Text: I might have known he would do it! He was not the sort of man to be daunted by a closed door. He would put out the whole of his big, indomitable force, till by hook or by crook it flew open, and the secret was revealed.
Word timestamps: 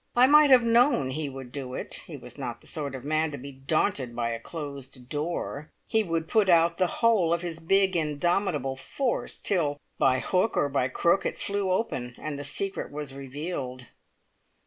I 0.15 0.25
might 0.25 0.49
have 0.49 0.63
known 0.63 1.11
he 1.11 1.29
would 1.29 1.51
do 1.51 1.75
it! 1.75 1.93
He 2.07 2.17
was 2.17 2.35
not 2.35 2.59
the 2.61 2.65
sort 2.65 2.95
of 2.95 3.03
man 3.03 3.29
to 3.33 3.37
be 3.37 3.51
daunted 3.51 4.15
by 4.15 4.31
a 4.31 4.39
closed 4.39 5.09
door. 5.09 5.69
He 5.87 6.01
would 6.03 6.27
put 6.27 6.49
out 6.49 6.79
the 6.79 6.87
whole 6.87 7.31
of 7.31 7.43
his 7.43 7.59
big, 7.59 7.95
indomitable 7.95 8.75
force, 8.77 9.37
till 9.37 9.79
by 9.99 10.17
hook 10.19 10.57
or 10.57 10.69
by 10.69 10.87
crook 10.87 11.23
it 11.23 11.37
flew 11.37 11.69
open, 11.69 12.15
and 12.17 12.39
the 12.39 12.43
secret 12.43 12.91
was 12.91 13.13
revealed. 13.13 13.89